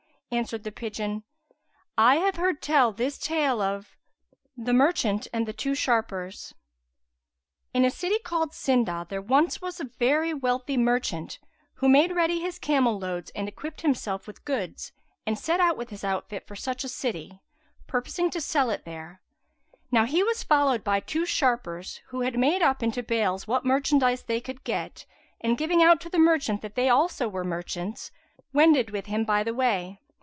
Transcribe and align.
Answered 0.33 0.63
the 0.63 0.71
pigeon:—I 0.71 2.15
have 2.15 2.37
heard 2.37 2.61
tell 2.61 2.93
this 2.93 3.17
tale 3.17 3.59
of 3.59 3.97
The 4.55 4.71
Merchant 4.71 5.27
and 5.33 5.45
the 5.45 5.51
Two 5.51 5.75
Shapers 5.75 6.53
In 7.73 7.83
a 7.83 7.91
city 7.91 8.17
called 8.17 8.53
Sindah 8.53 9.07
there 9.09 9.21
was 9.21 9.61
once 9.61 9.81
a 9.81 9.89
very 9.99 10.33
wealthy 10.33 10.77
merchant, 10.77 11.37
who 11.75 11.89
made 11.89 12.15
ready 12.15 12.39
his 12.39 12.59
camel 12.59 12.97
loads 12.97 13.29
and 13.35 13.49
equipped 13.49 13.81
himself 13.81 14.25
with 14.25 14.45
goods 14.45 14.93
and 15.25 15.37
set 15.37 15.59
out 15.59 15.75
with 15.75 15.89
his 15.89 16.05
outfit 16.05 16.47
for 16.47 16.55
such 16.55 16.85
a 16.85 16.87
city, 16.87 17.41
purposing 17.85 18.29
to 18.29 18.39
sell 18.39 18.69
it 18.69 18.85
there. 18.85 19.21
Now 19.91 20.05
he 20.05 20.23
was 20.23 20.43
followed 20.43 20.81
by 20.81 21.01
two 21.01 21.25
sharpers, 21.25 21.99
who 22.07 22.21
had 22.21 22.39
made 22.39 22.61
up 22.61 22.81
into 22.81 23.03
bales 23.03 23.49
what 23.49 23.65
merchandise 23.65 24.23
they 24.23 24.39
could 24.39 24.63
get; 24.63 25.05
and, 25.41 25.57
giving 25.57 25.83
out 25.83 25.99
to 25.99 26.09
the 26.09 26.19
merchant 26.19 26.61
that 26.61 26.75
they 26.75 26.87
also 26.87 27.27
were 27.27 27.43
merchants, 27.43 28.11
wended 28.53 28.91
with 28.91 29.07
him 29.07 29.25
by 29.25 29.43
the 29.43 29.53
way. 29.53 29.97